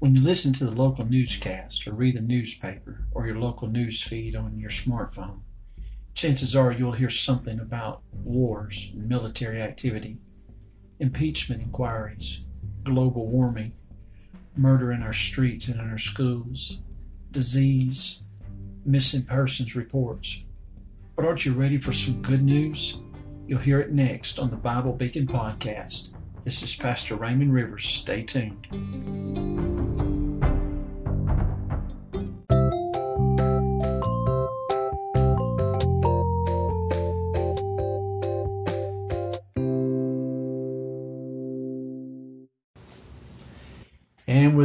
When 0.00 0.14
you 0.14 0.22
listen 0.22 0.52
to 0.52 0.64
the 0.64 0.80
local 0.80 1.04
newscast 1.04 1.88
or 1.88 1.92
read 1.92 2.14
the 2.14 2.20
newspaper 2.20 3.06
or 3.10 3.26
your 3.26 3.40
local 3.40 3.66
news 3.66 4.00
feed 4.00 4.36
on 4.36 4.60
your 4.60 4.70
smartphone, 4.70 5.40
chances 6.14 6.54
are 6.54 6.70
you'll 6.70 6.92
hear 6.92 7.10
something 7.10 7.58
about 7.58 8.02
wars 8.24 8.92
and 8.94 9.08
military 9.08 9.60
activity, 9.60 10.18
impeachment 11.00 11.62
inquiries, 11.62 12.44
global 12.84 13.26
warming, 13.26 13.72
murder 14.56 14.92
in 14.92 15.02
our 15.02 15.12
streets 15.12 15.66
and 15.66 15.80
in 15.80 15.90
our 15.90 15.98
schools, 15.98 16.84
disease, 17.32 18.22
missing 18.84 19.24
persons 19.24 19.74
reports. 19.74 20.44
But 21.16 21.24
aren't 21.24 21.44
you 21.44 21.54
ready 21.54 21.78
for 21.78 21.92
some 21.92 22.22
good 22.22 22.44
news? 22.44 23.02
You'll 23.48 23.58
hear 23.58 23.80
it 23.80 23.90
next 23.90 24.38
on 24.38 24.50
the 24.50 24.56
Bible 24.56 24.92
Beacon 24.92 25.26
podcast. 25.26 26.16
This 26.44 26.62
is 26.62 26.76
Pastor 26.76 27.16
Raymond 27.16 27.52
Rivers. 27.52 27.84
Stay 27.84 28.22
tuned. 28.22 29.17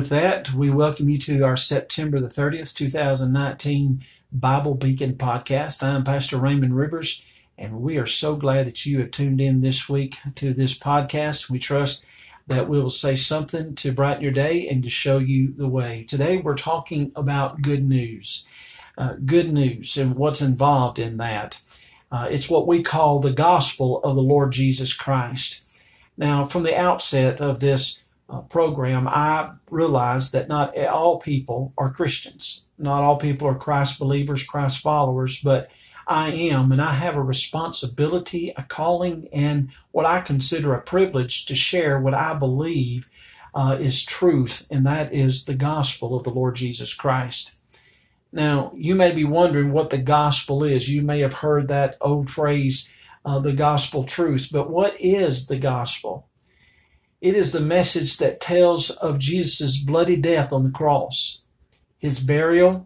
With 0.03 0.09
that, 0.09 0.53
we 0.53 0.69
welcome 0.69 1.07
you 1.07 1.17
to 1.17 1.43
our 1.43 1.55
September 1.55 2.19
the 2.19 2.27
30th, 2.27 2.75
2019 2.75 4.01
Bible 4.33 4.75
Beacon 4.75 5.13
podcast. 5.13 5.81
I'm 5.81 6.03
Pastor 6.03 6.35
Raymond 6.35 6.75
Rivers, 6.75 7.47
and 7.57 7.79
we 7.79 7.97
are 7.97 8.05
so 8.05 8.35
glad 8.35 8.67
that 8.67 8.85
you 8.85 8.99
have 8.99 9.11
tuned 9.11 9.39
in 9.39 9.61
this 9.61 9.87
week 9.87 10.17
to 10.35 10.53
this 10.53 10.77
podcast. 10.77 11.49
We 11.49 11.57
trust 11.57 12.05
that 12.47 12.67
we 12.67 12.81
will 12.81 12.89
say 12.89 13.15
something 13.15 13.75
to 13.75 13.93
brighten 13.93 14.21
your 14.21 14.33
day 14.33 14.67
and 14.67 14.83
to 14.83 14.89
show 14.89 15.19
you 15.19 15.53
the 15.53 15.69
way. 15.69 16.03
Today, 16.03 16.35
we're 16.35 16.55
talking 16.55 17.13
about 17.15 17.61
good 17.61 17.87
news. 17.87 18.45
Uh, 18.97 19.13
good 19.25 19.53
news 19.53 19.95
and 19.95 20.15
what's 20.15 20.41
involved 20.41 20.99
in 20.99 21.15
that. 21.15 21.61
Uh, 22.11 22.27
it's 22.29 22.49
what 22.49 22.67
we 22.67 22.83
call 22.83 23.19
the 23.19 23.31
gospel 23.31 24.03
of 24.03 24.17
the 24.17 24.21
Lord 24.21 24.51
Jesus 24.51 24.93
Christ. 24.93 25.81
Now, 26.17 26.45
from 26.45 26.63
the 26.63 26.77
outset 26.77 27.39
of 27.39 27.61
this 27.61 28.02
program, 28.41 29.07
I 29.07 29.51
realize 29.69 30.31
that 30.31 30.47
not 30.47 30.77
all 30.77 31.19
people 31.19 31.73
are 31.77 31.91
Christians. 31.91 32.69
Not 32.77 33.03
all 33.03 33.17
people 33.17 33.47
are 33.47 33.55
Christ 33.55 33.99
believers, 33.99 34.43
Christ 34.43 34.81
followers, 34.81 35.41
but 35.41 35.69
I 36.07 36.31
am, 36.31 36.71
and 36.71 36.81
I 36.81 36.93
have 36.93 37.15
a 37.15 37.21
responsibility, 37.21 38.51
a 38.57 38.63
calling, 38.63 39.29
and 39.31 39.69
what 39.91 40.05
I 40.05 40.21
consider 40.21 40.73
a 40.73 40.81
privilege 40.81 41.45
to 41.45 41.55
share 41.55 41.99
what 41.99 42.13
I 42.13 42.33
believe 42.33 43.09
uh, 43.55 43.77
is 43.79 44.03
truth, 44.03 44.67
and 44.69 44.85
that 44.85 45.13
is 45.13 45.45
the 45.45 45.53
gospel 45.53 46.15
of 46.15 46.23
the 46.23 46.31
Lord 46.31 46.55
Jesus 46.55 46.93
Christ. 46.93 47.55
Now, 48.31 48.73
you 48.75 48.95
may 48.95 49.13
be 49.13 49.23
wondering 49.23 49.71
what 49.71 49.91
the 49.91 50.01
gospel 50.01 50.63
is. 50.63 50.89
You 50.89 51.03
may 51.03 51.19
have 51.19 51.35
heard 51.35 51.67
that 51.67 51.97
old 52.01 52.29
phrase, 52.29 52.91
uh, 53.23 53.39
the 53.39 53.53
gospel 53.53 54.03
truth, 54.03 54.49
but 54.51 54.71
what 54.71 54.99
is 54.99 55.47
the 55.47 55.59
gospel? 55.59 56.27
It 57.23 57.35
is 57.35 57.53
the 57.53 57.61
message 57.61 58.17
that 58.17 58.41
tells 58.41 58.89
of 58.89 59.17
Jesus' 59.17 59.81
bloody 59.81 60.17
death 60.17 60.51
on 60.51 60.65
the 60.65 60.69
cross, 60.69 61.47
his 61.97 62.19
burial 62.19 62.85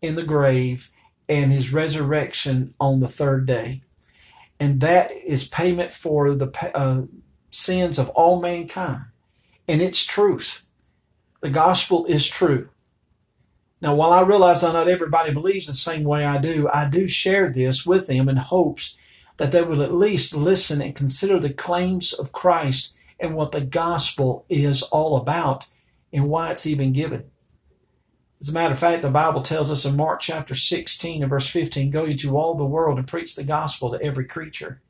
in 0.00 0.14
the 0.14 0.22
grave, 0.22 0.92
and 1.28 1.50
his 1.50 1.72
resurrection 1.72 2.74
on 2.78 3.00
the 3.00 3.08
third 3.08 3.46
day. 3.46 3.82
And 4.60 4.80
that 4.80 5.10
is 5.10 5.48
payment 5.48 5.92
for 5.92 6.36
the 6.36 6.52
uh, 6.72 7.06
sins 7.50 7.98
of 7.98 8.10
all 8.10 8.40
mankind. 8.40 9.06
And 9.66 9.82
it's 9.82 10.06
truth. 10.06 10.68
The 11.40 11.50
gospel 11.50 12.06
is 12.06 12.30
true. 12.30 12.68
Now, 13.80 13.96
while 13.96 14.12
I 14.12 14.20
realize 14.20 14.62
that 14.62 14.74
not 14.74 14.86
everybody 14.86 15.32
believes 15.32 15.66
the 15.66 15.74
same 15.74 16.04
way 16.04 16.24
I 16.24 16.38
do, 16.38 16.68
I 16.72 16.88
do 16.88 17.08
share 17.08 17.50
this 17.50 17.84
with 17.84 18.06
them 18.06 18.28
in 18.28 18.36
hopes 18.36 18.96
that 19.36 19.50
they 19.50 19.62
will 19.62 19.82
at 19.82 19.92
least 19.92 20.32
listen 20.32 20.80
and 20.80 20.94
consider 20.94 21.40
the 21.40 21.52
claims 21.52 22.12
of 22.12 22.30
Christ 22.30 22.96
and 23.24 23.34
what 23.34 23.52
the 23.52 23.60
gospel 23.60 24.44
is 24.48 24.82
all 24.82 25.16
about 25.16 25.66
and 26.12 26.28
why 26.28 26.50
it's 26.50 26.66
even 26.66 26.92
given. 26.92 27.30
As 28.40 28.50
a 28.50 28.52
matter 28.52 28.72
of 28.72 28.78
fact, 28.78 29.02
the 29.02 29.10
Bible 29.10 29.42
tells 29.42 29.72
us 29.72 29.84
in 29.84 29.96
Mark 29.96 30.20
chapter 30.20 30.54
16 30.54 31.22
and 31.22 31.30
verse 31.30 31.48
15 31.48 31.90
go 31.90 32.04
into 32.04 32.36
all 32.36 32.54
the 32.54 32.64
world 32.64 32.98
and 32.98 33.08
preach 33.08 33.34
the 33.34 33.44
gospel 33.44 33.90
to 33.90 34.02
every 34.02 34.26
creature. 34.26 34.82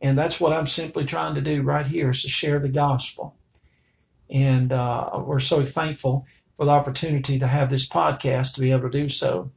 And 0.00 0.16
that's 0.16 0.40
what 0.40 0.52
I'm 0.52 0.66
simply 0.66 1.04
trying 1.04 1.34
to 1.34 1.40
do 1.40 1.62
right 1.62 1.86
here 1.86 2.10
is 2.10 2.22
to 2.22 2.28
share 2.28 2.58
the 2.58 2.68
gospel. 2.68 3.36
And 4.30 4.72
uh, 4.72 5.22
we're 5.24 5.40
so 5.40 5.64
thankful 5.64 6.26
for 6.56 6.64
the 6.64 6.72
opportunity 6.72 7.38
to 7.38 7.46
have 7.46 7.70
this 7.70 7.88
podcast 7.88 8.54
to 8.54 8.60
be 8.60 8.70
able 8.70 8.90
to 8.90 9.00
do 9.00 9.08
so. 9.08 9.50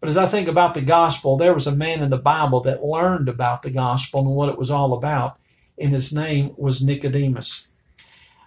But 0.00 0.08
as 0.08 0.18
I 0.18 0.26
think 0.26 0.48
about 0.48 0.74
the 0.74 0.82
gospel, 0.82 1.36
there 1.36 1.54
was 1.54 1.68
a 1.68 1.76
man 1.76 2.02
in 2.02 2.10
the 2.10 2.18
Bible 2.18 2.60
that 2.62 2.84
learned 2.84 3.28
about 3.28 3.62
the 3.62 3.70
gospel 3.70 4.20
and 4.20 4.30
what 4.30 4.48
it 4.48 4.58
was 4.58 4.70
all 4.70 4.94
about 4.94 5.38
and 5.78 5.90
his 5.90 6.14
name 6.14 6.54
was 6.56 6.82
Nicodemus. 6.82 7.76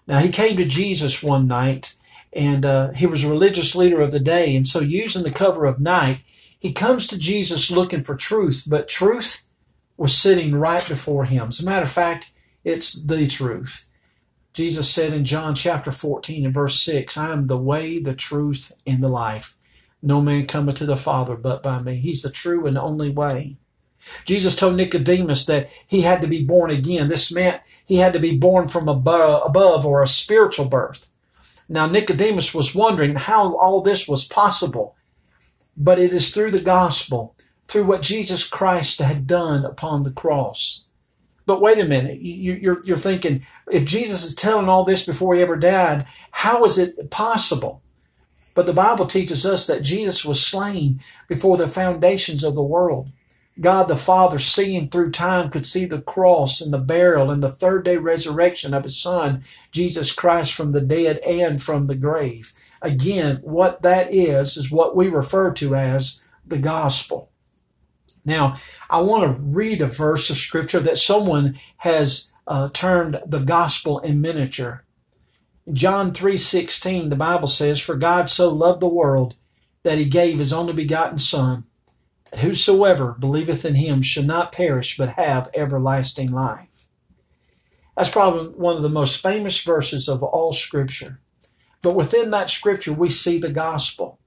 Now, 0.07 0.19
he 0.19 0.29
came 0.29 0.57
to 0.57 0.65
Jesus 0.65 1.23
one 1.23 1.47
night, 1.47 1.95
and 2.31 2.65
uh, 2.65 2.91
he 2.91 3.05
was 3.05 3.23
a 3.23 3.29
religious 3.29 3.75
leader 3.75 4.01
of 4.01 4.11
the 4.11 4.19
day. 4.19 4.55
And 4.55 4.67
so, 4.67 4.79
using 4.79 5.23
the 5.23 5.31
cover 5.31 5.65
of 5.65 5.79
night, 5.79 6.21
he 6.59 6.73
comes 6.73 7.07
to 7.07 7.19
Jesus 7.19 7.71
looking 7.71 8.01
for 8.01 8.15
truth, 8.15 8.65
but 8.69 8.87
truth 8.87 9.49
was 9.97 10.17
sitting 10.17 10.55
right 10.55 10.87
before 10.87 11.25
him. 11.25 11.49
As 11.49 11.61
a 11.61 11.65
matter 11.65 11.83
of 11.83 11.91
fact, 11.91 12.31
it's 12.63 13.05
the 13.05 13.27
truth. 13.27 13.91
Jesus 14.53 14.89
said 14.89 15.13
in 15.13 15.25
John 15.25 15.53
chapter 15.53 15.91
14 15.91 16.45
and 16.45 16.53
verse 16.53 16.81
6, 16.81 17.17
I 17.17 17.31
am 17.31 17.47
the 17.47 17.57
way, 17.57 17.99
the 17.99 18.15
truth, 18.15 18.71
and 18.87 19.03
the 19.03 19.09
life. 19.09 19.57
No 20.01 20.21
man 20.21 20.47
cometh 20.47 20.77
to 20.77 20.85
the 20.85 20.95
Father 20.95 21.35
but 21.35 21.61
by 21.61 21.81
me. 21.81 21.95
He's 21.95 22.21
the 22.21 22.31
true 22.31 22.65
and 22.65 22.77
only 22.77 23.09
way. 23.09 23.57
Jesus 24.25 24.55
told 24.55 24.75
Nicodemus 24.75 25.45
that 25.45 25.69
he 25.87 26.01
had 26.01 26.21
to 26.21 26.27
be 26.27 26.43
born 26.43 26.71
again. 26.71 27.07
This 27.07 27.33
meant 27.33 27.61
he 27.85 27.97
had 27.97 28.13
to 28.13 28.19
be 28.19 28.37
born 28.37 28.67
from 28.67 28.87
above 28.87 29.85
or 29.85 30.01
a 30.01 30.07
spiritual 30.07 30.69
birth. 30.69 31.11
Now, 31.67 31.87
Nicodemus 31.87 32.53
was 32.53 32.75
wondering 32.75 33.15
how 33.15 33.55
all 33.57 33.81
this 33.81 34.07
was 34.07 34.27
possible, 34.27 34.95
but 35.75 35.97
it 35.99 36.13
is 36.13 36.33
through 36.33 36.51
the 36.51 36.61
gospel, 36.61 37.35
through 37.67 37.85
what 37.85 38.01
Jesus 38.01 38.47
Christ 38.47 38.99
had 38.99 39.25
done 39.25 39.65
upon 39.65 40.03
the 40.03 40.11
cross. 40.11 40.89
But 41.47 41.61
wait 41.61 41.79
a 41.79 41.85
minute, 41.85 42.19
you're, 42.21 42.81
you're 42.85 42.97
thinking, 42.97 43.45
if 43.71 43.85
Jesus 43.85 44.23
is 44.23 44.35
telling 44.35 44.67
all 44.67 44.83
this 44.83 45.05
before 45.05 45.35
he 45.35 45.41
ever 45.41 45.55
died, 45.55 46.05
how 46.31 46.65
is 46.65 46.79
it 46.79 47.11
possible? 47.11 47.81
But 48.55 48.65
the 48.65 48.73
Bible 48.73 49.05
teaches 49.05 49.45
us 49.45 49.67
that 49.67 49.83
Jesus 49.83 50.23
was 50.23 50.45
slain 50.45 51.01
before 51.27 51.57
the 51.57 51.67
foundations 51.67 52.43
of 52.43 52.55
the 52.55 52.63
world. 52.63 53.09
God 53.59 53.87
the 53.87 53.95
Father, 53.95 54.37
seeing 54.37 54.89
through 54.89 55.11
time, 55.11 55.49
could 55.49 55.65
see 55.65 55.85
the 55.85 56.01
cross 56.01 56.59
and 56.59 56.73
the 56.73 56.77
burial 56.77 57.31
and 57.31 57.41
the 57.41 57.51
third 57.51 57.85
day 57.85 57.97
resurrection 57.97 58.73
of 58.73 58.83
His 58.83 59.01
Son, 59.01 59.41
Jesus 59.71 60.13
Christ, 60.13 60.53
from 60.53 60.71
the 60.71 60.81
dead 60.81 61.19
and 61.19 61.61
from 61.61 61.87
the 61.87 61.95
grave. 61.95 62.51
Again, 62.81 63.39
what 63.43 63.81
that 63.81 64.13
is, 64.13 64.57
is 64.57 64.71
what 64.71 64.95
we 64.95 65.07
refer 65.07 65.51
to 65.53 65.75
as 65.75 66.27
the 66.45 66.57
gospel. 66.57 67.31
Now, 68.25 68.57
I 68.89 69.01
want 69.01 69.23
to 69.23 69.41
read 69.41 69.81
a 69.81 69.87
verse 69.87 70.29
of 70.29 70.37
scripture 70.37 70.79
that 70.79 70.97
someone 70.97 71.55
has 71.77 72.33
uh, 72.47 72.69
termed 72.73 73.21
the 73.25 73.39
gospel 73.39 73.99
in 73.99 74.21
miniature. 74.21 74.83
John 75.71 76.11
3:16 76.11 77.09
the 77.09 77.15
Bible 77.15 77.47
says 77.47 77.79
for 77.79 77.95
God 77.95 78.29
so 78.29 78.53
loved 78.53 78.81
the 78.81 78.87
world 78.87 79.35
that 79.83 79.97
he 79.97 80.05
gave 80.05 80.37
his 80.37 80.53
only 80.53 80.73
begotten 80.73 81.17
son 81.17 81.64
whosoever 82.37 83.15
believeth 83.19 83.65
in 83.65 83.75
him 83.75 84.01
shall 84.01 84.23
not 84.23 84.51
perish 84.51 84.97
but 84.97 85.09
have 85.09 85.49
everlasting 85.53 86.31
life. 86.31 86.87
That's 87.95 88.09
probably 88.09 88.49
one 88.49 88.75
of 88.75 88.83
the 88.83 88.89
most 88.89 89.21
famous 89.21 89.61
verses 89.61 90.09
of 90.09 90.21
all 90.21 90.53
scripture. 90.53 91.21
But 91.81 91.95
within 91.95 92.31
that 92.31 92.49
scripture, 92.49 92.93
we 92.93 93.09
see 93.09 93.37
the 93.37 93.51
gospel. 93.51 94.19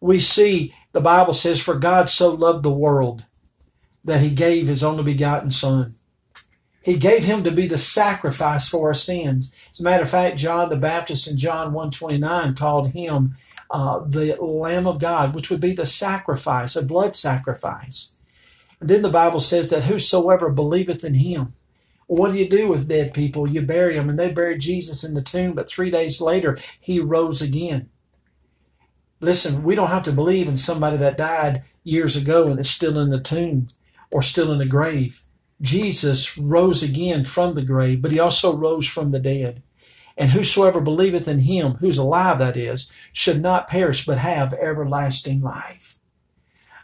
We 0.00 0.20
see 0.20 0.74
the 0.92 1.00
Bible 1.00 1.34
says, 1.34 1.62
For 1.62 1.78
God 1.78 2.08
so 2.10 2.30
loved 2.30 2.62
the 2.64 2.72
world 2.72 3.24
that 4.04 4.20
he 4.20 4.30
gave 4.30 4.66
his 4.66 4.82
only 4.82 5.02
begotten 5.02 5.50
son. 5.50 5.96
He 6.82 6.96
gave 6.96 7.24
him 7.24 7.42
to 7.44 7.50
be 7.50 7.66
the 7.66 7.78
sacrifice 7.78 8.68
for 8.68 8.88
our 8.88 8.94
sins. 8.94 9.54
As 9.70 9.80
a 9.80 9.84
matter 9.84 10.04
of 10.04 10.10
fact, 10.10 10.38
John 10.38 10.70
the 10.70 10.76
Baptist 10.76 11.30
in 11.30 11.36
John 11.36 11.72
129 11.72 12.54
called 12.54 12.92
him 12.92 13.34
uh, 13.70 14.00
the 14.00 14.36
Lamb 14.42 14.86
of 14.86 14.98
God, 14.98 15.34
which 15.34 15.50
would 15.50 15.60
be 15.60 15.72
the 15.72 15.86
sacrifice, 15.86 16.76
a 16.76 16.84
blood 16.84 17.14
sacrifice. 17.14 18.16
And 18.80 18.88
then 18.88 19.02
the 19.02 19.10
Bible 19.10 19.40
says 19.40 19.70
that 19.70 19.84
whosoever 19.84 20.50
believeth 20.50 21.04
in 21.04 21.14
him. 21.14 21.54
What 22.06 22.32
do 22.32 22.38
you 22.38 22.48
do 22.48 22.68
with 22.68 22.88
dead 22.88 23.12
people? 23.12 23.46
You 23.46 23.60
bury 23.60 23.94
them, 23.94 24.08
and 24.08 24.18
they 24.18 24.32
buried 24.32 24.60
Jesus 24.60 25.04
in 25.04 25.14
the 25.14 25.22
tomb, 25.22 25.54
but 25.54 25.68
three 25.68 25.90
days 25.90 26.22
later, 26.22 26.56
he 26.80 27.00
rose 27.00 27.42
again. 27.42 27.90
Listen, 29.20 29.62
we 29.62 29.74
don't 29.74 29.88
have 29.88 30.04
to 30.04 30.12
believe 30.12 30.48
in 30.48 30.56
somebody 30.56 30.96
that 30.96 31.18
died 31.18 31.62
years 31.84 32.16
ago 32.16 32.46
and 32.46 32.58
is 32.58 32.70
still 32.70 32.98
in 32.98 33.10
the 33.10 33.20
tomb 33.20 33.66
or 34.10 34.22
still 34.22 34.52
in 34.52 34.58
the 34.58 34.66
grave. 34.66 35.22
Jesus 35.60 36.38
rose 36.38 36.82
again 36.82 37.24
from 37.24 37.54
the 37.54 37.64
grave, 37.64 38.00
but 38.00 38.12
he 38.12 38.20
also 38.20 38.56
rose 38.56 38.88
from 38.88 39.10
the 39.10 39.18
dead. 39.18 39.62
And 40.18 40.30
whosoever 40.30 40.80
believeth 40.80 41.28
in 41.28 41.38
him, 41.38 41.74
who's 41.74 41.96
alive 41.96 42.38
that 42.40 42.56
is, 42.56 42.92
should 43.12 43.40
not 43.40 43.68
perish 43.68 44.04
but 44.04 44.18
have 44.18 44.52
everlasting 44.52 45.40
life. 45.40 45.98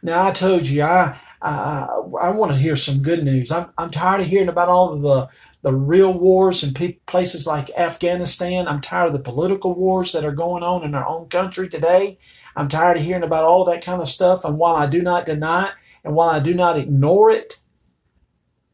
Now 0.02 0.28
I 0.28 0.30
told 0.30 0.66
you 0.66 0.82
I 0.82 1.18
I, 1.42 1.88
I 2.22 2.30
want 2.30 2.52
to 2.52 2.58
hear 2.58 2.76
some 2.76 3.02
good 3.02 3.22
news. 3.22 3.52
I'm 3.52 3.70
I'm 3.76 3.90
tired 3.90 4.22
of 4.22 4.28
hearing 4.28 4.48
about 4.48 4.68
all 4.68 4.92
of 4.92 5.02
the 5.02 5.28
the 5.62 5.74
real 5.74 6.12
wars 6.12 6.62
in 6.62 6.74
pe- 6.74 6.98
places 7.06 7.46
like 7.46 7.70
Afghanistan. 7.70 8.68
I'm 8.68 8.82
tired 8.82 9.08
of 9.08 9.12
the 9.14 9.30
political 9.30 9.74
wars 9.74 10.12
that 10.12 10.24
are 10.24 10.32
going 10.32 10.62
on 10.62 10.84
in 10.84 10.94
our 10.94 11.06
own 11.06 11.28
country 11.28 11.70
today. 11.70 12.18
I'm 12.54 12.68
tired 12.68 12.98
of 12.98 13.02
hearing 13.02 13.22
about 13.22 13.44
all 13.44 13.64
that 13.64 13.84
kind 13.84 14.02
of 14.02 14.08
stuff. 14.08 14.44
And 14.44 14.58
while 14.58 14.76
I 14.76 14.86
do 14.86 15.02
not 15.02 15.24
deny 15.24 15.68
it, 15.68 15.74
and 16.04 16.14
while 16.14 16.28
I 16.28 16.38
do 16.38 16.52
not 16.52 16.78
ignore 16.78 17.30
it, 17.30 17.58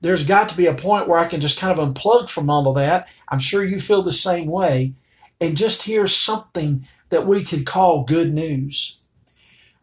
there's 0.01 0.27
got 0.27 0.49
to 0.49 0.57
be 0.57 0.67
a 0.67 0.75
point 0.75 1.09
where 1.09 1.19
I 1.19 1.27
can 1.27 1.41
just 1.41 1.61
kind 1.61 1.79
of 1.79 1.89
unplug 1.89 2.31
from 2.31 2.49
all 2.49 2.69
of 2.69 2.75
that. 2.77 3.09
I'm 3.29 3.39
sure 3.39 3.65
you 3.65 3.81
feel 3.81 4.03
the 4.03 4.13
same 4.13 4.47
way 4.47 4.95
and 5.41 5.57
just 5.57 5.85
hear 5.85 6.09
something 6.09 6.87
that 7.11 7.27
we 7.27 7.45
could 7.45 7.67
call 7.67 8.05
good 8.05 8.33
news. 8.33 9.01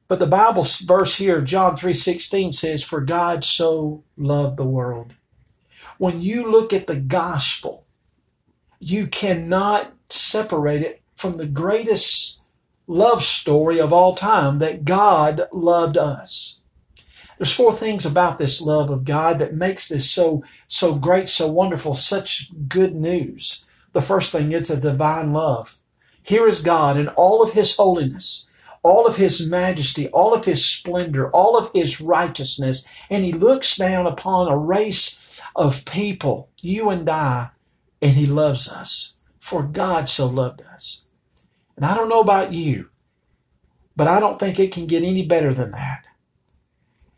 But 0.08 0.20
the 0.20 0.28
Bible 0.28 0.66
verse 0.86 1.18
here, 1.18 1.42
John 1.42 1.76
3:16 1.76 2.52
says, 2.52 2.84
"For 2.84 3.02
God 3.02 3.44
so 3.44 4.04
loved 4.18 4.58
the 4.58 4.66
world." 4.66 5.14
When 5.98 6.22
you 6.22 6.50
look 6.50 6.72
at 6.74 6.88
the 6.88 6.96
gospel, 6.96 7.84
you 8.80 9.08
cannot 9.08 9.94
separate 10.10 10.82
it 10.82 11.02
from 11.16 11.38
the 11.38 11.48
greatest 11.48 12.44
love 12.88 13.24
story 13.24 13.80
of 13.80 13.92
all 13.92 14.16
time 14.16 14.60
that 14.60 14.86
God 14.86 15.48
loved 15.52 15.98
us. 15.98 16.57
There's 17.38 17.56
four 17.56 17.72
things 17.72 18.06
about 18.06 18.40
this 18.40 18.62
love 18.62 18.90
of 18.90 19.06
God 19.06 19.38
that 19.40 19.54
makes 19.54 19.90
this 19.90 20.10
so 20.10 20.44
so 20.68 20.96
great, 20.96 21.30
so 21.30 21.52
wonderful, 21.52 21.94
such 21.94 22.50
good 22.68 22.96
news. 22.96 23.70
The 23.94 24.02
first 24.02 24.32
thing, 24.32 24.52
it's 24.52 24.72
a 24.72 24.82
divine 24.82 25.34
love. 25.34 25.78
Here 26.24 26.48
is 26.48 26.62
God 26.62 26.98
in 26.98 27.08
all 27.10 27.44
of 27.44 27.54
his 27.54 27.78
holiness, 27.78 28.52
all 28.84 29.06
of 29.06 29.18
his 29.18 29.50
majesty, 29.50 30.10
all 30.10 30.34
of 30.34 30.46
his 30.46 30.66
splendor, 30.66 31.30
all 31.30 31.58
of 31.58 31.72
his 31.74 32.02
righteousness, 32.02 33.06
and 33.10 33.24
he 33.24 33.32
looks 33.32 33.78
down 33.78 34.08
upon 34.08 34.48
a 34.48 34.58
race 34.58 35.40
of 35.56 35.86
people, 35.86 36.50
you 36.60 36.90
and 36.90 37.08
I, 37.08 37.52
and 38.02 38.12
he 38.12 38.26
loves 38.26 38.72
us. 38.72 39.24
For 39.40 39.64
God 39.64 40.10
so 40.10 40.28
loved 40.28 40.62
us. 40.62 41.08
And 41.76 41.86
I 41.86 41.96
don't 41.96 42.10
know 42.10 42.20
about 42.20 42.52
you, 42.52 42.90
but 43.96 44.08
I 44.08 44.20
don't 44.20 44.40
think 44.40 44.60
it 44.60 44.74
can 44.74 44.88
get 44.88 45.04
any 45.04 45.26
better 45.26 45.54
than 45.54 45.72
that 45.72 46.07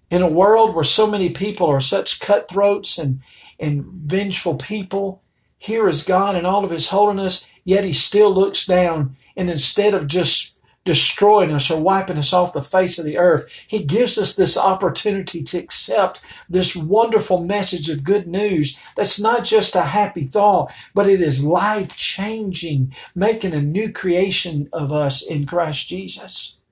in 0.10 0.22
a 0.22 0.28
world 0.28 0.74
where 0.74 0.84
so 0.84 1.10
many 1.10 1.30
people 1.30 1.68
are 1.68 1.82
such 1.82 2.20
cutthroats 2.20 2.98
and, 2.98 3.22
and 3.60 3.86
vengeful 3.86 4.56
people, 4.56 5.22
here 5.58 5.90
is 5.90 6.04
God 6.04 6.36
in 6.36 6.46
all 6.46 6.64
of 6.64 6.72
his 6.72 6.90
holiness, 6.90 7.60
yet 7.64 7.84
he 7.84 7.94
still 7.94 8.34
looks 8.34 8.66
down 8.66 9.18
and 9.36 9.50
instead 9.50 9.94
of 9.94 10.08
just 10.08 10.60
destroying 10.86 11.52
us 11.52 11.70
or 11.70 11.82
wiping 11.82 12.18
us 12.18 12.34
off 12.34 12.54
the 12.54 12.62
face 12.62 12.98
of 12.98 13.06
the 13.06 13.18
earth, 13.18 13.68
he 13.70 13.84
gives 13.84 14.18
us 14.18 14.36
this 14.36 14.58
opportunity 14.58 15.44
to 15.44 15.58
accept 15.58 16.22
this 16.50 16.76
wonderful 16.76 17.44
message 17.44 17.90
of 17.90 18.04
good 18.04 18.28
news 18.28 18.82
that's 18.96 19.20
not 19.20 19.46
just 19.46 19.76
a 19.76 19.82
happy 19.82 20.24
thought, 20.24 20.72
but 20.96 21.08
it 21.08 21.22
is 21.22 21.44
life 21.44 21.98
changing, 21.98 22.94
making 23.14 23.54
a 23.54 23.62
new 23.62 23.92
creation 23.92 24.68
of 24.74 24.92
us 24.92 25.26
in 25.26 25.46
Christ 25.46 25.90
Jesus. 25.90 26.64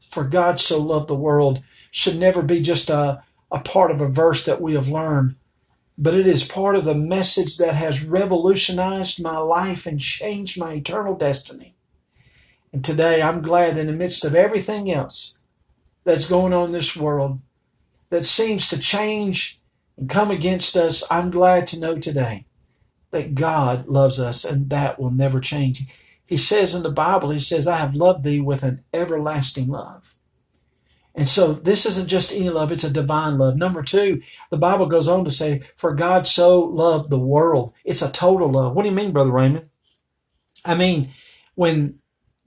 For 0.00 0.24
God 0.24 0.60
so 0.60 0.80
loved 0.80 1.08
the 1.08 1.14
world 1.14 1.62
should 1.90 2.18
never 2.18 2.42
be 2.42 2.60
just 2.60 2.90
a, 2.90 3.22
a 3.50 3.60
part 3.60 3.90
of 3.90 4.00
a 4.00 4.08
verse 4.08 4.44
that 4.44 4.60
we 4.60 4.74
have 4.74 4.88
learned, 4.88 5.36
but 5.98 6.14
it 6.14 6.26
is 6.26 6.46
part 6.46 6.76
of 6.76 6.84
the 6.84 6.94
message 6.94 7.58
that 7.58 7.74
has 7.74 8.06
revolutionized 8.06 9.22
my 9.22 9.38
life 9.38 9.86
and 9.86 10.00
changed 10.00 10.58
my 10.58 10.74
eternal 10.74 11.14
destiny. 11.14 11.74
And 12.72 12.84
today 12.84 13.20
I'm 13.20 13.42
glad 13.42 13.76
in 13.76 13.86
the 13.86 13.92
midst 13.92 14.24
of 14.24 14.34
everything 14.34 14.90
else 14.90 15.42
that's 16.04 16.28
going 16.28 16.52
on 16.52 16.66
in 16.66 16.72
this 16.72 16.96
world 16.96 17.40
that 18.10 18.24
seems 18.24 18.68
to 18.68 18.78
change 18.78 19.60
and 19.96 20.08
come 20.08 20.30
against 20.30 20.76
us, 20.76 21.10
I'm 21.10 21.30
glad 21.30 21.66
to 21.68 21.80
know 21.80 21.98
today 21.98 22.46
that 23.10 23.34
God 23.34 23.86
loves 23.86 24.18
us 24.18 24.44
and 24.44 24.70
that 24.70 24.98
will 24.98 25.10
never 25.10 25.40
change. 25.40 25.82
He 26.24 26.36
says 26.36 26.74
in 26.74 26.82
the 26.82 26.90
Bible, 26.90 27.30
He 27.30 27.38
says, 27.38 27.66
I 27.66 27.76
have 27.76 27.94
loved 27.94 28.24
thee 28.24 28.40
with 28.40 28.62
an 28.62 28.82
everlasting 28.94 29.68
love. 29.68 30.16
And 31.14 31.26
so 31.26 31.52
this 31.52 31.86
isn't 31.86 32.08
just 32.08 32.34
any 32.34 32.50
love, 32.50 32.70
it's 32.70 32.84
a 32.84 32.92
divine 32.92 33.36
love. 33.36 33.56
Number 33.56 33.82
two, 33.82 34.22
the 34.50 34.56
Bible 34.56 34.86
goes 34.86 35.08
on 35.08 35.24
to 35.24 35.30
say, 35.30 35.58
for 35.76 35.94
God 35.94 36.26
so 36.26 36.60
loved 36.60 37.10
the 37.10 37.18
world. 37.18 37.74
It's 37.84 38.02
a 38.02 38.12
total 38.12 38.50
love. 38.52 38.74
What 38.74 38.84
do 38.84 38.88
you 38.88 38.94
mean, 38.94 39.12
Brother 39.12 39.32
Raymond? 39.32 39.68
I 40.64 40.74
mean, 40.74 41.10
when 41.54 41.98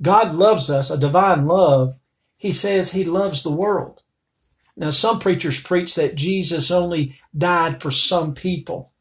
God 0.01 0.35
loves 0.35 0.69
us, 0.69 0.89
a 0.89 0.97
divine 0.97 1.45
love, 1.45 1.99
he 2.37 2.51
says 2.51 2.91
he 2.91 3.03
loves 3.03 3.43
the 3.43 3.51
world. 3.51 4.01
Now, 4.75 4.89
some 4.89 5.19
preachers 5.19 5.61
preach 5.61 5.95
that 5.95 6.15
Jesus 6.15 6.71
only 6.71 7.13
died 7.37 7.81
for 7.81 7.91
some 7.91 8.33
people. 8.33 8.91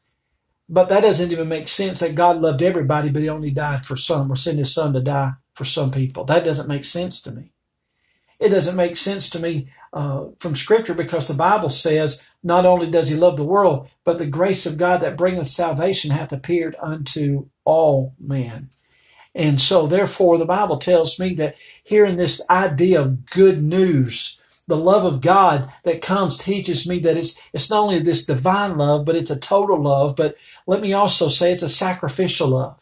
But 0.69 0.89
that 0.89 1.01
doesn't 1.01 1.31
even 1.31 1.49
make 1.49 1.67
sense 1.67 1.99
that 1.99 2.15
God 2.15 2.39
loved 2.39 2.61
everybody, 2.61 3.09
but 3.09 3.21
he 3.21 3.29
only 3.29 3.51
died 3.51 3.83
for 3.83 3.97
some 3.97 4.31
or 4.31 4.35
sent 4.35 4.59
his 4.59 4.73
son 4.73 4.93
to 4.93 5.01
die 5.01 5.31
for 5.53 5.65
some 5.65 5.91
people. 5.91 6.25
That 6.25 6.45
doesn't 6.45 6.69
make 6.69 6.85
sense 6.85 7.21
to 7.23 7.31
me 7.31 7.52
it 8.43 8.49
doesn't 8.49 8.75
make 8.75 8.97
sense 8.97 9.29
to 9.29 9.39
me 9.39 9.69
uh, 9.93 10.25
from 10.39 10.55
Scripture 10.55 10.93
because 10.93 11.27
the 11.27 11.33
Bible 11.33 11.69
says 11.69 12.29
not 12.43 12.65
only 12.65 12.91
does 12.91 13.09
He 13.09 13.15
love 13.15 13.37
the 13.37 13.43
world, 13.45 13.89
but 14.03 14.17
the 14.17 14.27
grace 14.27 14.65
of 14.65 14.77
God 14.77 14.99
that 15.01 15.15
bringeth 15.15 15.47
salvation 15.47 16.11
hath 16.11 16.33
appeared 16.33 16.75
unto 16.81 17.47
all 17.63 18.13
men. 18.19 18.69
And 19.33 19.61
so, 19.61 19.87
therefore, 19.87 20.37
the 20.37 20.45
Bible 20.45 20.77
tells 20.77 21.19
me 21.19 21.33
that 21.35 21.57
here 21.83 22.05
in 22.05 22.17
this 22.17 22.45
idea 22.49 23.01
of 23.01 23.25
good 23.25 23.63
news, 23.63 24.41
the 24.67 24.77
love 24.77 25.05
of 25.05 25.21
God 25.21 25.69
that 25.85 26.01
comes 26.01 26.37
teaches 26.37 26.87
me 26.87 26.99
that 26.99 27.17
it's, 27.17 27.49
it's 27.53 27.69
not 27.69 27.79
only 27.79 27.99
this 27.99 28.25
divine 28.25 28.77
love, 28.77 29.05
but 29.05 29.15
it's 29.15 29.31
a 29.31 29.39
total 29.39 29.81
love. 29.81 30.15
But 30.15 30.35
let 30.67 30.81
me 30.81 30.93
also 30.93 31.29
say 31.29 31.51
it's 31.51 31.63
a 31.63 31.69
sacrificial 31.69 32.49
love. 32.49 32.79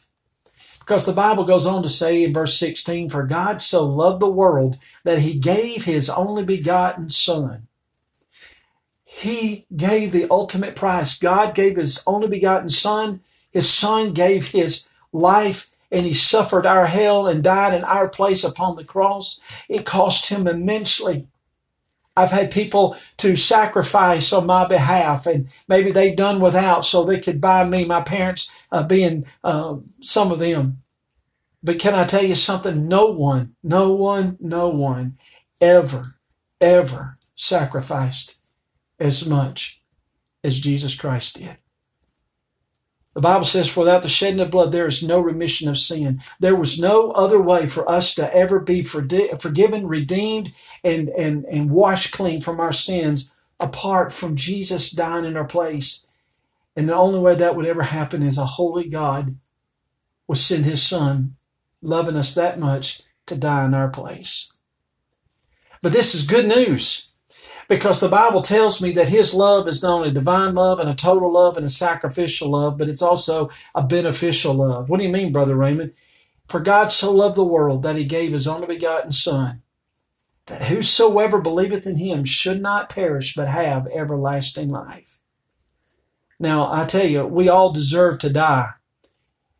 Because 0.82 1.06
the 1.06 1.14
Bible 1.14 1.46
goes 1.46 1.68
on 1.68 1.84
to 1.84 1.90
say 1.90 2.24
in 2.24 2.34
verse 2.34 2.58
16, 2.58 3.10
For 3.10 3.24
God 3.24 3.62
so 3.62 3.86
loved 3.86 4.20
the 4.20 4.30
world 4.30 4.78
that 5.04 5.20
he 5.20 5.40
gave 5.40 5.86
his 5.86 6.10
only 6.10 6.44
begotten 6.44 7.10
Son. 7.10 7.68
He 9.06 9.68
gave 9.76 10.12
the 10.12 10.28
ultimate 10.30 10.76
price. 10.76 11.18
God 11.18 11.54
gave 11.54 11.78
his 11.78 12.04
only 12.08 12.28
begotten 12.28 12.70
Son. 12.70 13.22
His 13.52 13.70
Son 13.70 14.14
gave 14.14 14.48
his 14.48 14.92
life 15.14 15.72
and 15.92 16.06
he 16.06 16.14
suffered 16.14 16.66
our 16.66 16.88
hell 16.88 17.28
and 17.28 17.44
died 17.44 17.74
in 17.74 17.84
our 17.84 18.10
place 18.10 18.44
upon 18.44 18.76
the 18.76 18.84
cross. 18.84 19.64
It 19.70 19.86
cost 19.86 20.30
him 20.30 20.48
immensely. 20.48 21.28
I've 22.16 22.32
had 22.32 22.52
people 22.52 22.96
to 23.18 23.36
sacrifice 23.36 24.34
on 24.34 24.46
my 24.46 24.68
behalf, 24.68 25.26
and 25.26 25.48
maybe 25.68 25.92
they've 25.92 26.16
done 26.16 26.40
without 26.42 26.86
so 26.86 27.04
they 27.04 27.20
could 27.20 27.40
buy 27.40 27.64
me. 27.66 27.86
My 27.86 28.02
parents 28.02 28.68
uh, 28.72 28.84
being 28.84 29.26
uh, 29.44 29.78
some 30.02 30.32
of 30.32 30.40
them. 30.40 30.82
But 31.64 31.80
can 31.80 31.94
I 31.94 32.06
tell 32.06 32.24
you 32.24 32.36
something? 32.36 32.88
No 32.88 33.06
one, 33.06 33.56
no 33.64 33.94
one, 33.94 34.38
no 34.40 34.68
one 34.70 35.18
ever, 35.62 36.16
ever 36.60 37.18
sacrificed 37.36 38.42
as 39.00 39.28
much 39.28 39.82
as 40.44 40.60
Jesus 40.60 41.00
Christ 41.00 41.38
did. 41.40 41.58
The 43.14 43.22
Bible 43.22 43.44
says, 43.44 43.70
For 43.70 43.82
without 43.82 44.04
the 44.04 44.10
shedding 44.10 44.40
of 44.40 44.52
blood, 44.52 44.72
there 44.72 44.88
is 44.88 45.06
no 45.06 45.20
remission 45.20 45.68
of 45.68 45.78
sin. 45.78 46.22
There 46.40 46.56
was 46.56 46.80
no 46.80 47.12
other 47.12 47.42
way 47.42 47.68
for 47.68 47.90
us 47.90 48.16
to 48.16 48.34
ever 48.34 48.60
be 48.60 48.82
forgiven, 48.82 49.88
redeemed, 49.88 50.54
and, 50.84 51.10
and, 51.10 51.44
and 51.46 51.72
washed 51.72 52.14
clean 52.14 52.42
from 52.42 52.60
our 52.60 52.72
sins 52.72 53.36
apart 53.60 54.14
from 54.14 54.38
Jesus 54.38 54.92
dying 54.92 55.26
in 55.26 55.36
our 55.36 55.46
place. 55.46 56.12
And 56.76 56.88
the 56.88 56.96
only 56.96 57.20
way 57.20 57.36
that 57.36 57.56
would 57.56 57.66
ever 57.66 57.84
happen 57.84 58.24
is 58.24 58.38
a 58.38 58.46
holy 58.46 58.88
God 58.88 59.36
would 60.28 60.38
send 60.38 60.64
his 60.64 60.82
son 60.82 61.36
loving 61.82 62.16
us 62.16 62.34
that 62.36 62.60
much 62.60 63.02
to 63.26 63.36
die 63.36 63.66
in 63.66 63.74
our 63.74 63.90
place. 63.90 64.56
But 65.82 65.92
this 65.92 66.16
is 66.16 66.26
good 66.26 66.46
news 66.46 67.11
because 67.68 68.00
the 68.00 68.10
Bible 68.10 68.42
tells 68.42 68.82
me 68.82 68.92
that 68.94 69.10
His 69.10 69.34
love 69.34 69.68
is 69.68 69.84
not 69.84 70.00
only 70.00 70.12
divine 70.12 70.54
love 70.54 70.80
and 70.80 70.90
a 70.90 70.96
total 70.96 71.32
love 71.32 71.58
and 71.58 71.66
a 71.66 71.70
sacrificial 71.70 72.50
love, 72.50 72.78
but 72.78 72.90
it's 72.90 73.02
also 73.02 73.50
a 73.76 73.84
beneficial 73.84 74.54
love. 74.54 74.90
What 74.90 75.00
do 75.00 75.06
you 75.06 75.12
mean, 75.12 75.32
Brother 75.32 75.56
Raymond? 75.56 75.94
For 76.48 76.60
God 76.60 76.92
so 76.92 77.12
loved 77.12 77.38
the 77.38 77.44
world 77.44 77.84
that 77.84 77.96
He 77.96 78.06
gave 78.06 78.32
His 78.32 78.48
only 78.48 78.68
begotten 78.68 79.12
Son, 79.12 79.62
that 80.48 80.64
whosoever 80.64 81.42
believeth 81.42 81.88
in 81.88 81.96
Him 81.96 82.26
should 82.26 82.62
not 82.62 82.90
perish 82.90 83.34
but 83.36 83.48
have 83.48 83.88
everlasting 83.88 84.70
life. 84.70 85.20
Now, 86.40 86.74
I 86.74 86.86
tell 86.86 87.06
you, 87.06 87.26
we 87.26 87.50
all 87.50 87.72
deserve 87.72 88.20
to 88.20 88.34
die 88.34 88.72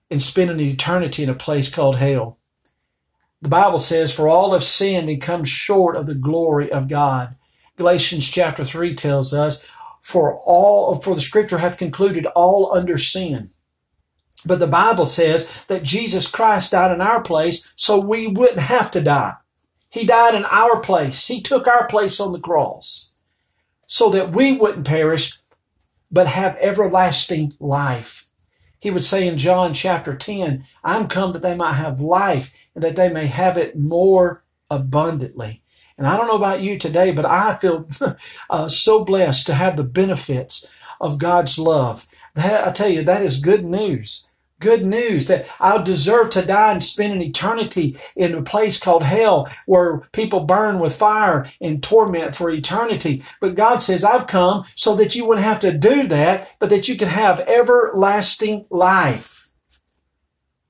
and 0.10 0.22
spend 0.22 0.50
an 0.50 0.60
eternity 0.60 1.24
in 1.24 1.30
a 1.30 1.36
place 1.36 1.74
called 1.74 1.98
hell. 1.98 2.40
The 3.42 3.50
Bible 3.50 3.80
says, 3.80 4.14
For 4.14 4.28
all 4.28 4.54
have 4.54 4.64
sinned 4.64 5.10
and 5.10 5.22
come 5.22 5.44
short 5.44 5.96
of 5.96 6.06
the 6.06 6.16
glory 6.16 6.72
of 6.72 6.88
God. 6.88 7.36
Galatians 7.78 8.30
chapter 8.30 8.64
3 8.64 8.96
tells 8.96 9.34
us, 9.34 9.70
For 10.02 10.40
all 10.46 10.96
for 10.96 11.16
the 11.16 11.22
scripture 11.22 11.60
hath 11.60 11.78
concluded 11.78 12.26
all 12.28 12.76
under 12.76 12.98
sin. 12.98 13.50
But 14.46 14.60
the 14.60 14.68
Bible 14.68 15.06
says 15.06 15.66
that 15.66 15.84
Jesus 15.84 16.30
Christ 16.30 16.72
died 16.72 16.92
in 16.92 17.02
our 17.02 17.22
place 17.22 17.74
so 17.76 18.00
we 18.00 18.28
wouldn't 18.28 18.60
have 18.60 18.92
to 18.92 19.02
die. 19.02 19.36
He 19.90 20.06
died 20.06 20.36
in 20.36 20.46
our 20.46 20.80
place. 20.80 21.28
He 21.28 21.42
took 21.42 21.68
our 21.68 21.88
place 21.88 22.20
on 22.20 22.32
the 22.32 22.40
cross 22.40 23.18
so 23.88 24.10
that 24.12 24.32
we 24.32 24.54
wouldn't 24.54 24.88
perish, 24.88 25.38
but 26.10 26.28
have 26.28 26.58
everlasting 26.62 27.54
life. 27.60 28.30
He 28.80 28.90
would 28.90 29.04
say 29.04 29.28
in 29.28 29.38
John 29.38 29.74
chapter 29.74 30.16
10, 30.16 30.64
I'm 30.84 31.08
come 31.08 31.34
that 31.34 31.42
they 31.42 31.56
might 31.56 31.74
have 31.74 32.00
life 32.00 32.70
and 32.74 32.84
that 32.84 32.96
they 32.96 33.12
may 33.12 33.28
have 33.28 33.58
it 33.58 33.78
more 33.78 34.44
abundantly. 34.70 35.61
And 36.02 36.08
I 36.08 36.18
don't 36.18 36.26
know 36.26 36.36
about 36.36 36.64
you 36.64 36.80
today, 36.80 37.12
but 37.12 37.26
I 37.26 37.54
feel 37.54 37.88
uh, 38.50 38.68
so 38.68 39.06
blessed 39.06 39.46
to 39.46 39.54
have 39.54 39.78
the 39.78 39.84
benefits 39.84 40.76
of 41.00 41.20
God's 41.20 41.60
love. 41.60 42.08
That, 42.34 42.68
I 42.68 42.72
tell 42.72 42.90
you, 42.90 43.04
that 43.04 43.22
is 43.22 43.40
good 43.40 43.64
news 43.64 44.28
good 44.60 44.86
news 44.86 45.28
that 45.28 45.48
I'll 45.60 45.84
deserve 45.84 46.30
to 46.32 46.46
die 46.46 46.74
and 46.74 46.84
spend 46.84 47.14
an 47.14 47.22
eternity 47.24 47.98
in 48.16 48.36
a 48.36 48.44
place 48.44 48.80
called 48.80 49.02
hell 49.02 49.50
where 49.66 50.02
people 50.12 50.42
burn 50.42 50.78
with 50.78 50.96
fire 50.96 51.50
and 51.60 51.82
torment 51.82 52.36
for 52.36 52.52
eternity. 52.52 53.24
But 53.40 53.56
God 53.56 53.80
says, 53.80 54.06
I've 54.06 54.28
come 54.28 54.66
so 54.76 54.96
that 54.98 55.16
you 55.16 55.28
wouldn't 55.28 55.46
have 55.46 55.62
to 55.62 55.76
do 55.76 56.06
that, 56.10 56.56
but 56.60 56.70
that 56.70 56.88
you 56.88 56.96
could 56.96 57.08
have 57.08 57.40
everlasting 57.40 58.68
life. 58.70 59.52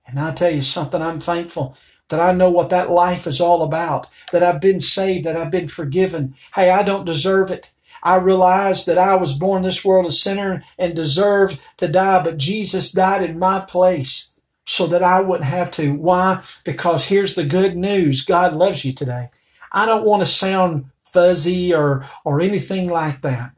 And 0.07 0.17
I'll 0.17 0.33
tell 0.33 0.51
you 0.51 0.61
something, 0.61 1.01
I'm 1.01 1.19
thankful 1.19 1.75
that 2.11 2.19
I 2.19 2.33
know 2.33 2.49
what 2.49 2.69
that 2.69 2.91
life 2.91 3.25
is 3.25 3.41
all 3.41 3.63
about, 3.63 4.07
that 4.31 4.43
I've 4.43 4.61
been 4.61 4.79
saved, 4.79 5.25
that 5.25 5.35
I've 5.35 5.49
been 5.49 5.67
forgiven. 5.67 6.35
Hey, 6.53 6.69
I 6.69 6.83
don't 6.83 7.05
deserve 7.05 7.49
it. 7.49 7.71
I 8.03 8.17
realized 8.17 8.87
that 8.87 8.97
I 8.97 9.15
was 9.15 9.37
born 9.37 9.63
this 9.63 9.85
world 9.85 10.05
a 10.05 10.11
sinner 10.11 10.63
and 10.77 10.95
deserved 10.95 11.59
to 11.77 11.87
die, 11.87 12.23
but 12.23 12.37
Jesus 12.37 12.91
died 12.91 13.23
in 13.23 13.39
my 13.39 13.59
place 13.61 14.39
so 14.65 14.87
that 14.87 15.03
I 15.03 15.21
wouldn't 15.21 15.49
have 15.49 15.71
to. 15.71 15.93
Why? 15.93 16.43
Because 16.63 17.07
here's 17.07 17.35
the 17.35 17.45
good 17.45 17.75
news. 17.75 18.25
God 18.25 18.53
loves 18.53 18.85
you 18.85 18.93
today. 18.93 19.29
I 19.71 19.85
don't 19.85 20.05
want 20.05 20.21
to 20.21 20.25
sound 20.25 20.85
fuzzy 21.03 21.73
or, 21.73 22.07
or 22.23 22.41
anything 22.41 22.89
like 22.89 23.21
that. 23.21 23.51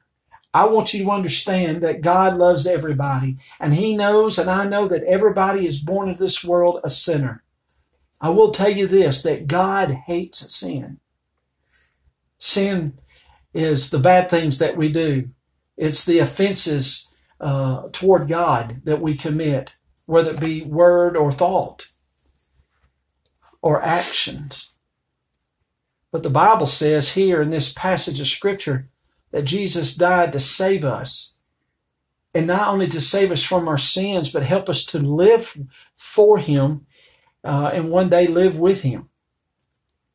I 0.54 0.66
want 0.66 0.94
you 0.94 1.04
to 1.04 1.12
understand 1.12 1.82
that 1.82 2.02
God 2.02 2.38
loves 2.38 2.68
everybody 2.68 3.38
and 3.60 3.74
he 3.74 3.98
knows 3.98 4.38
and 4.38 4.50
I 4.50 4.66
know 4.66 4.88
that 4.88 5.04
everybody 5.04 5.66
is 5.66 5.82
born 5.82 6.10
into 6.10 6.22
this 6.22 6.44
world 6.44 6.80
a 6.84 6.90
sinner. 6.90 7.43
I 8.24 8.30
will 8.30 8.52
tell 8.52 8.70
you 8.70 8.88
this, 8.88 9.22
that 9.24 9.48
God 9.48 9.92
hates 9.92 10.56
sin. 10.56 11.02
Sin 12.38 12.98
is 13.54 13.92
the 13.92 14.00
bad 14.00 14.30
things 14.30 14.60
that 14.60 14.78
we 14.78 14.90
do. 14.90 15.30
It's 15.76 16.06
the 16.06 16.20
offenses 16.20 17.18
uh, 17.42 17.90
toward 17.92 18.30
God 18.30 18.86
that 18.86 19.02
we 19.02 19.18
commit, 19.18 19.76
whether 20.06 20.32
it 20.32 20.40
be 20.40 20.64
word 20.64 21.18
or 21.18 21.34
thought 21.34 21.88
or 23.62 23.82
actions. 23.82 24.78
But 26.10 26.24
the 26.24 26.30
Bible 26.30 26.66
says 26.66 27.16
here 27.16 27.42
in 27.42 27.50
this 27.50 27.74
passage 27.74 28.22
of 28.22 28.30
Scripture 28.30 28.88
that 29.32 29.44
Jesus 29.44 29.98
died 29.98 30.32
to 30.32 30.40
save 30.40 30.86
us. 30.86 31.44
And 32.34 32.48
not 32.48 32.70
only 32.70 32.88
to 32.88 33.02
save 33.02 33.32
us 33.34 33.44
from 33.44 33.68
our 33.68 33.78
sins, 33.78 34.32
but 34.32 34.44
help 34.44 34.70
us 34.70 34.86
to 34.88 35.00
live 35.00 35.58
for 35.98 36.38
Him 36.38 36.86
uh, 37.44 37.72
and 37.74 37.90
one 37.90 38.10
day 38.10 38.28
live 38.28 38.60
with 38.60 38.84
Him. 38.84 39.10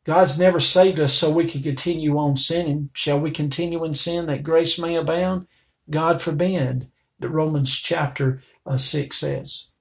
God's 0.04 0.38
never 0.38 0.58
saved 0.58 0.98
us 1.00 1.12
so 1.12 1.30
we 1.30 1.46
can 1.46 1.62
continue 1.62 2.16
on 2.16 2.36
sinning. 2.36 2.90
Shall 2.94 3.20
we 3.20 3.30
continue 3.30 3.84
in 3.84 3.92
sin 3.92 4.26
that 4.26 4.42
grace 4.42 4.78
may 4.78 4.96
abound? 4.96 5.46
God 5.90 6.22
forbid, 6.22 6.88
that 7.18 7.28
Romans 7.28 7.78
chapter 7.78 8.40
uh, 8.66 8.78
6 8.78 9.16
says. 9.16 9.74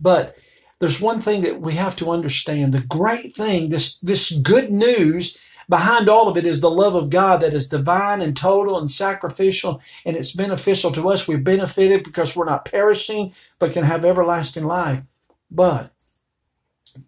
But 0.00 0.36
there's 0.78 1.00
one 1.00 1.20
thing 1.20 1.42
that 1.42 1.60
we 1.60 1.74
have 1.74 1.96
to 1.96 2.10
understand. 2.10 2.72
The 2.72 2.80
great 2.80 3.34
thing, 3.34 3.70
this, 3.70 3.98
this 4.00 4.32
good 4.32 4.70
news 4.70 5.38
behind 5.68 6.08
all 6.08 6.28
of 6.28 6.36
it 6.36 6.44
is 6.44 6.60
the 6.60 6.70
love 6.70 6.94
of 6.94 7.10
God 7.10 7.40
that 7.40 7.54
is 7.54 7.68
divine 7.68 8.20
and 8.20 8.36
total 8.36 8.78
and 8.78 8.90
sacrificial, 8.90 9.80
and 10.04 10.16
it's 10.16 10.34
beneficial 10.34 10.92
to 10.92 11.08
us. 11.10 11.26
We're 11.26 11.38
benefited 11.38 12.04
because 12.04 12.36
we're 12.36 12.46
not 12.46 12.64
perishing, 12.64 13.32
but 13.58 13.72
can 13.72 13.84
have 13.84 14.04
everlasting 14.04 14.64
life. 14.64 15.02
But 15.50 15.92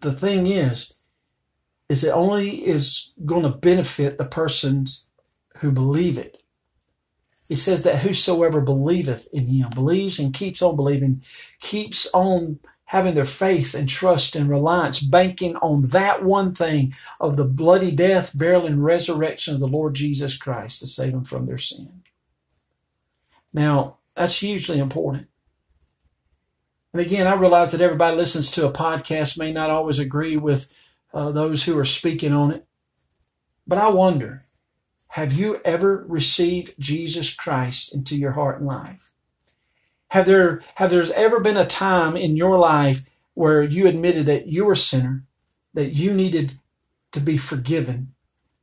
the 0.01 0.11
thing 0.11 0.47
is, 0.47 0.99
is 1.87 2.03
it 2.03 2.11
only 2.11 2.65
is 2.65 3.13
going 3.25 3.43
to 3.43 3.49
benefit 3.49 4.17
the 4.17 4.25
persons 4.25 5.11
who 5.57 5.71
believe 5.71 6.17
it. 6.17 6.43
He 7.47 7.55
says 7.55 7.83
that 7.83 7.99
whosoever 7.99 8.61
believeth 8.61 9.27
in 9.33 9.47
him, 9.47 9.69
believes 9.73 10.19
and 10.19 10.33
keeps 10.33 10.61
on 10.61 10.75
believing, 10.75 11.21
keeps 11.59 12.09
on 12.13 12.59
having 12.85 13.15
their 13.15 13.25
faith 13.25 13.73
and 13.73 13.89
trust 13.89 14.35
and 14.35 14.49
reliance, 14.49 14.99
banking 14.99 15.55
on 15.57 15.81
that 15.89 16.23
one 16.23 16.53
thing 16.53 16.93
of 17.19 17.37
the 17.37 17.45
bloody 17.45 17.91
death, 17.91 18.37
burial, 18.37 18.65
and 18.65 18.83
resurrection 18.83 19.53
of 19.53 19.59
the 19.59 19.67
Lord 19.67 19.95
Jesus 19.95 20.37
Christ 20.37 20.79
to 20.81 20.87
save 20.87 21.11
them 21.11 21.23
from 21.23 21.45
their 21.45 21.57
sin. 21.57 22.03
Now, 23.53 23.97
that's 24.15 24.39
hugely 24.39 24.79
important. 24.79 25.27
And 26.93 27.01
again, 27.01 27.27
I 27.27 27.35
realize 27.35 27.71
that 27.71 27.81
everybody 27.81 28.17
listens 28.17 28.51
to 28.51 28.67
a 28.67 28.73
podcast 28.73 29.37
may 29.37 29.51
not 29.51 29.69
always 29.69 29.99
agree 29.99 30.37
with 30.37 30.75
uh, 31.13 31.31
those 31.31 31.65
who 31.65 31.77
are 31.77 31.85
speaking 31.85 32.33
on 32.33 32.51
it. 32.51 32.65
But 33.67 33.77
I 33.77 33.89
wonder, 33.89 34.43
have 35.09 35.33
you 35.33 35.61
ever 35.63 36.03
received 36.07 36.73
Jesus 36.79 37.35
Christ 37.35 37.93
into 37.93 38.17
your 38.17 38.31
heart 38.31 38.59
and 38.59 38.67
life? 38.67 39.11
Have 40.09 40.25
there, 40.25 40.63
have 40.75 40.89
there 40.89 41.05
ever 41.15 41.39
been 41.39 41.57
a 41.57 41.65
time 41.65 42.17
in 42.17 42.35
your 42.35 42.57
life 42.57 43.07
where 43.35 43.61
you 43.61 43.87
admitted 43.87 44.25
that 44.25 44.47
you 44.47 44.65
were 44.65 44.73
a 44.73 44.77
sinner, 44.77 45.23
that 45.75 45.91
you 45.91 46.13
needed 46.13 46.53
to 47.11 47.19
be 47.19 47.37
forgiven 47.37 48.13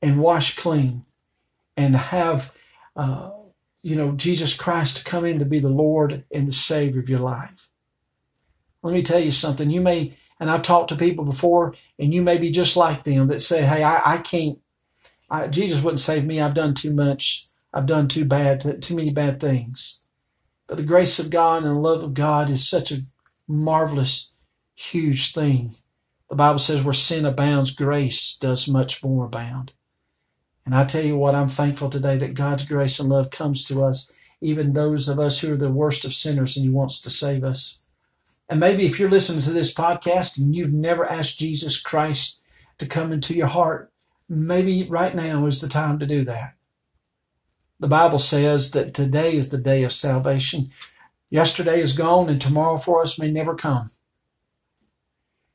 and 0.03 0.21
washed 0.21 0.59
clean 0.59 1.05
and 1.77 1.95
have, 1.95 2.57
uh, 2.97 3.31
you 3.83 3.95
know, 3.95 4.13
Jesus 4.13 4.57
Christ 4.57 4.99
to 4.99 5.05
come 5.05 5.25
in 5.25 5.39
to 5.39 5.45
be 5.45 5.61
the 5.61 5.69
Lord 5.69 6.25
and 6.33 6.49
the 6.49 6.53
Savior 6.53 7.01
of 7.01 7.09
your 7.09 7.21
life? 7.21 7.69
Let 8.87 8.95
me 8.95 9.03
tell 9.03 9.19
you 9.19 9.33
something. 9.33 9.69
You 9.69 9.81
may, 9.81 10.17
and 10.39 10.49
I've 10.49 10.63
talked 10.63 10.91
to 10.91 10.97
people 10.97 11.25
before, 11.25 11.75
and 11.99 12.15
you 12.15 12.23
may 12.23 12.39
be 12.39 12.53
just 12.53 12.77
like 12.77 13.03
them 13.03 13.27
that 13.27 13.43
say, 13.43 13.67
Hey, 13.67 13.83
I, 13.83 14.15
I 14.15 14.19
can't, 14.19 14.61
I, 15.29 15.49
Jesus 15.49 15.83
wouldn't 15.83 15.99
save 15.99 16.25
me. 16.25 16.41
I've 16.41 16.55
done 16.55 16.73
too 16.73 16.95
much. 16.95 17.49
I've 17.75 17.87
done 17.87 18.07
too 18.07 18.25
bad, 18.25 18.81
too 18.81 18.95
many 18.95 19.11
bad 19.11 19.41
things. 19.41 20.07
But 20.69 20.77
the 20.77 20.85
grace 20.85 21.19
of 21.19 21.31
God 21.31 21.65
and 21.65 21.75
the 21.75 21.81
love 21.81 22.05
of 22.05 22.15
God 22.15 22.49
is 22.49 22.69
such 22.69 22.93
a 22.93 22.99
marvelous, 23.49 24.37
huge 24.77 25.33
thing. 25.33 25.73
The 26.31 26.37
Bible 26.37 26.61
says 26.61 26.85
where 26.85 26.95
sin 26.95 27.25
abounds, 27.25 27.75
grace 27.75 28.39
does 28.39 28.69
much 28.69 29.03
more 29.03 29.25
abound. 29.25 29.73
And 30.65 30.77
I 30.77 30.85
tell 30.85 31.05
you 31.05 31.17
what, 31.17 31.35
I'm 31.35 31.49
thankful 31.49 31.91
today 31.91 32.19
that 32.19 32.35
God's 32.35 32.69
grace 32.69 33.01
and 33.01 33.09
love 33.09 33.33
comes 33.33 33.65
to 33.65 33.83
us, 33.83 34.13
even 34.41 34.75
those 34.75 35.09
of 35.09 35.19
us 35.19 35.41
who 35.41 35.55
are 35.55 35.57
the 35.57 35.71
worst 35.71 36.05
of 36.05 36.13
sinners, 36.13 36.57
and 36.57 36.65
He 36.65 36.71
wants 36.71 37.01
to 37.03 37.11
save 37.11 37.43
us. 37.43 37.86
And 38.49 38.61
maybe 38.61 38.87
if 38.87 38.99
you're 39.01 39.11
listening 39.11 39.43
to 39.43 39.53
this 39.53 39.75
podcast 39.75 40.39
and 40.39 40.55
you've 40.55 40.73
never 40.73 41.05
asked 41.05 41.39
Jesus 41.39 41.81
Christ 41.81 42.45
to 42.79 42.87
come 42.87 43.13
into 43.13 43.35
your 43.35 43.49
heart, 43.49 43.93
maybe 44.29 44.87
right 44.89 45.15
now 45.15 45.47
is 45.47 45.61
the 45.61 45.69
time 45.69 45.99
to 45.99 46.07
do 46.07 46.25
that. 46.25 46.55
The 47.81 47.89
Bible 47.89 48.19
says 48.19 48.71
that 48.73 48.95
today 48.95 49.37
is 49.37 49.51
the 49.51 49.61
day 49.61 49.83
of 49.83 49.93
salvation. 49.93 50.69
Yesterday 51.29 51.81
is 51.81 51.97
gone 51.97 52.29
and 52.29 52.41
tomorrow 52.41 52.77
for 52.77 53.03
us 53.03 53.19
may 53.19 53.31
never 53.31 53.55
come. 53.55 53.91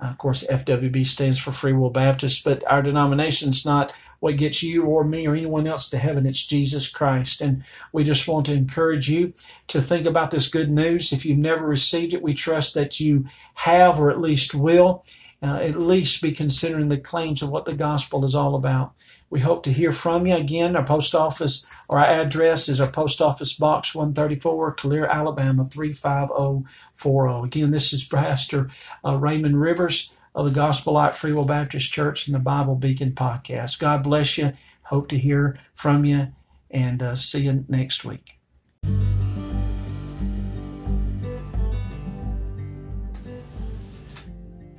Uh, 0.00 0.06
of 0.06 0.18
course, 0.18 0.46
FWB 0.46 1.06
stands 1.06 1.38
for 1.38 1.52
Free 1.52 1.72
Will 1.72 1.90
Baptist, 1.90 2.44
but 2.44 2.62
our 2.70 2.82
denomination's 2.82 3.64
not 3.64 3.92
what 4.20 4.36
gets 4.36 4.62
you 4.62 4.84
or 4.84 5.04
me 5.04 5.26
or 5.26 5.34
anyone 5.34 5.66
else 5.66 5.90
to 5.90 5.98
heaven. 5.98 6.26
It's 6.26 6.46
Jesus 6.46 6.90
Christ. 6.90 7.40
And 7.40 7.64
we 7.92 8.04
just 8.04 8.28
want 8.28 8.46
to 8.46 8.54
encourage 8.54 9.08
you 9.08 9.32
to 9.68 9.80
think 9.80 10.06
about 10.06 10.30
this 10.30 10.48
good 10.48 10.70
news. 10.70 11.12
If 11.12 11.24
you've 11.24 11.38
never 11.38 11.66
received 11.66 12.14
it, 12.14 12.22
we 12.22 12.34
trust 12.34 12.74
that 12.74 13.00
you 13.00 13.26
have 13.54 13.98
or 13.98 14.10
at 14.10 14.20
least 14.20 14.54
will 14.54 15.04
uh, 15.42 15.58
at 15.62 15.76
least 15.76 16.22
be 16.22 16.32
considering 16.32 16.88
the 16.88 16.98
claims 16.98 17.42
of 17.42 17.50
what 17.50 17.64
the 17.64 17.74
gospel 17.74 18.24
is 18.24 18.34
all 18.34 18.54
about. 18.54 18.94
We 19.28 19.40
hope 19.40 19.64
to 19.64 19.72
hear 19.72 19.92
from 19.92 20.26
you 20.26 20.36
again. 20.36 20.76
Our 20.76 20.84
post 20.84 21.14
office 21.14 21.66
or 21.88 21.98
our 21.98 22.06
address 22.06 22.68
is 22.68 22.80
our 22.80 22.90
post 22.90 23.20
office 23.20 23.56
box 23.56 23.94
134, 23.94 24.72
Calera, 24.74 25.12
Alabama 25.12 25.64
35040. 25.64 27.46
Again, 27.46 27.70
this 27.70 27.92
is 27.92 28.04
Pastor 28.04 28.70
uh, 29.04 29.16
Raymond 29.16 29.60
Rivers 29.60 30.16
of 30.34 30.44
the 30.44 30.50
Gospel 30.50 30.92
Light 30.92 31.16
Free 31.16 31.32
Will 31.32 31.44
Baptist 31.44 31.92
Church 31.92 32.28
and 32.28 32.34
the 32.34 32.40
Bible 32.40 32.76
Beacon 32.76 33.12
podcast. 33.12 33.80
God 33.80 34.02
bless 34.02 34.38
you. 34.38 34.52
Hope 34.82 35.08
to 35.08 35.18
hear 35.18 35.58
from 35.74 36.04
you 36.04 36.32
and 36.70 37.02
uh, 37.02 37.14
see 37.14 37.42
you 37.42 37.64
next 37.68 38.04
week. 38.04 38.38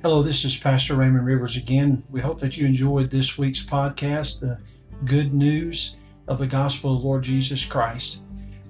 Hello, 0.00 0.22
this 0.22 0.44
is 0.44 0.56
Pastor 0.60 0.94
Raymond 0.94 1.26
Rivers 1.26 1.56
again. 1.56 2.04
We 2.08 2.20
hope 2.20 2.38
that 2.38 2.56
you 2.56 2.68
enjoyed 2.68 3.10
this 3.10 3.36
week's 3.36 3.66
podcast, 3.66 4.40
The 4.40 4.60
Good 5.04 5.34
News 5.34 5.98
of 6.28 6.38
the 6.38 6.46
Gospel 6.46 6.94
of 6.96 7.02
Lord 7.02 7.24
Jesus 7.24 7.66
Christ. 7.66 8.22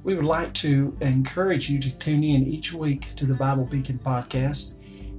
We 0.04 0.14
would 0.14 0.25
like 0.25 0.54
to 0.54 0.97
encourage 1.02 1.68
you 1.68 1.82
to 1.82 1.99
tune 1.99 2.25
in 2.25 2.47
each 2.47 2.73
week 2.73 3.14
to 3.16 3.26
the 3.26 3.35
Bible 3.35 3.66
Beacon 3.66 3.99
podcast. 3.99 4.76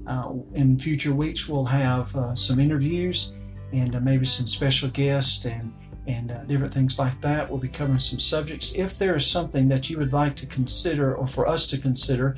Uh, 0.08 0.34
in 0.56 0.80
future 0.80 1.14
weeks, 1.14 1.48
we'll 1.48 1.64
have 1.64 2.16
uh, 2.16 2.34
some 2.34 2.60
interviews 2.60 3.38
and 3.72 3.96
uh, 3.96 4.00
maybe 4.00 4.26
some 4.26 4.48
special 4.48 4.90
guests 4.90 5.46
and 5.46 5.72
and 6.08 6.32
uh, 6.32 6.44
different 6.46 6.74
things 6.74 6.98
like 6.98 7.22
that. 7.22 7.48
We'll 7.48 7.60
be 7.60 7.68
covering 7.68 8.00
some 8.00 8.20
subjects. 8.20 8.74
If 8.74 8.98
there 8.98 9.16
is 9.16 9.28
something 9.28 9.68
that 9.68 9.92
you 9.92 10.00
would 10.00 10.12
like 10.12 10.36
to 10.38 10.48
consider 10.48 11.16
or 11.16 11.28
for 11.28 11.48
us 11.48 11.68
to 11.68 11.78
consider 11.78 12.36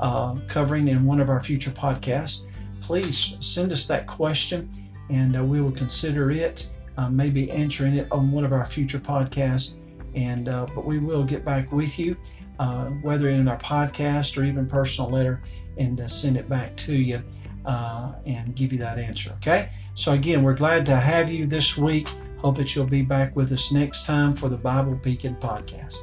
uh, 0.00 0.34
covering 0.48 0.88
in 0.88 1.04
one 1.04 1.20
of 1.20 1.30
our 1.30 1.40
future 1.40 1.70
podcasts, 1.70 2.61
please 2.82 3.36
send 3.40 3.72
us 3.72 3.86
that 3.88 4.06
question 4.06 4.68
and 5.10 5.36
uh, 5.36 5.44
we 5.44 5.60
will 5.60 5.72
consider 5.72 6.30
it, 6.30 6.68
uh, 6.96 7.08
maybe 7.10 7.50
answering 7.50 7.94
it 7.94 8.08
on 8.10 8.30
one 8.32 8.44
of 8.44 8.52
our 8.52 8.64
future 8.64 8.98
podcasts. 8.98 9.78
And 10.14 10.48
uh, 10.48 10.66
but 10.74 10.84
we 10.84 10.98
will 10.98 11.24
get 11.24 11.44
back 11.44 11.72
with 11.72 11.98
you, 11.98 12.16
uh, 12.58 12.86
whether 13.00 13.30
in 13.30 13.48
our 13.48 13.58
podcast 13.58 14.36
or 14.36 14.44
even 14.44 14.66
personal 14.66 15.10
letter, 15.10 15.40
and 15.78 15.98
uh, 16.00 16.06
send 16.06 16.36
it 16.36 16.48
back 16.50 16.76
to 16.76 16.94
you 16.94 17.22
uh, 17.64 18.12
and 18.26 18.54
give 18.54 18.72
you 18.72 18.78
that 18.80 18.98
answer. 18.98 19.32
Okay. 19.36 19.70
So 19.94 20.12
again, 20.12 20.42
we're 20.42 20.54
glad 20.54 20.84
to 20.86 20.96
have 20.96 21.30
you 21.30 21.46
this 21.46 21.78
week. 21.78 22.08
Hope 22.38 22.56
that 22.56 22.74
you'll 22.74 22.86
be 22.86 23.02
back 23.02 23.36
with 23.36 23.52
us 23.52 23.72
next 23.72 24.04
time 24.06 24.34
for 24.34 24.48
the 24.48 24.56
Bible 24.56 24.96
Beacon 24.96 25.36
podcast. 25.36 25.98